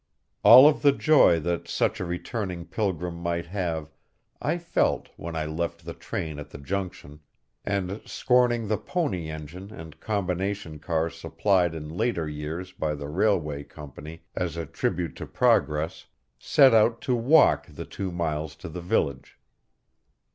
All 0.41 0.67
of 0.67 0.81
the 0.81 0.93
joy 0.93 1.39
that 1.41 1.67
such 1.67 1.99
a 1.99 2.05
returning 2.05 2.65
pilgrim 2.65 3.13
might 3.13 3.45
have 3.45 3.93
I 4.41 4.57
felt 4.57 5.09
when 5.15 5.35
I 5.35 5.45
left 5.45 5.85
the 5.85 5.93
train 5.93 6.39
at 6.39 6.49
the 6.49 6.57
junction, 6.57 7.19
and, 7.63 8.01
scorning 8.05 8.67
the 8.67 8.79
pony 8.79 9.29
engine 9.29 9.69
and 9.71 9.99
combination 9.99 10.79
car 10.79 11.11
supplied 11.11 11.75
in 11.75 11.87
later 11.87 12.27
years 12.27 12.71
by 12.71 12.95
the 12.95 13.09
railway 13.09 13.63
company 13.63 14.23
as 14.35 14.57
a 14.57 14.65
tribute 14.65 15.15
to 15.17 15.27
progress, 15.27 16.07
set 16.39 16.73
out 16.73 16.99
to 17.01 17.13
walk 17.15 17.67
the 17.67 17.85
two 17.85 18.11
miles 18.11 18.55
to 18.55 18.69
the 18.69 18.81
village. 18.81 19.37